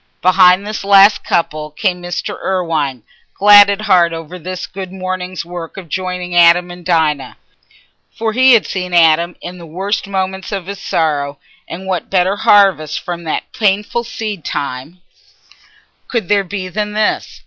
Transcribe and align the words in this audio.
Behind 0.23 0.65
this 0.65 0.83
last 0.83 1.23
couple 1.23 1.69
came 1.69 2.01
Mr. 2.01 2.35
Irwine, 2.43 3.03
glad 3.35 3.69
at 3.69 3.81
heart 3.81 4.13
over 4.13 4.39
this 4.39 4.65
good 4.65 4.91
morning's 4.91 5.45
work 5.45 5.77
of 5.77 5.89
joining 5.89 6.35
Adam 6.35 6.71
and 6.71 6.83
Dinah. 6.83 7.37
For 8.11 8.33
he 8.33 8.53
had 8.53 8.65
seen 8.65 8.95
Adam 8.95 9.35
in 9.41 9.59
the 9.59 9.65
worst 9.67 10.07
moments 10.07 10.51
of 10.51 10.65
his 10.65 10.79
sorrow; 10.79 11.37
and 11.67 11.85
what 11.85 12.09
better 12.09 12.37
harvest 12.37 12.99
from 12.99 13.25
that 13.25 13.53
painful 13.53 14.03
seed 14.03 14.43
time 14.43 15.01
could 16.07 16.29
there 16.29 16.43
be 16.43 16.67
than 16.67 16.93
this? 16.93 17.39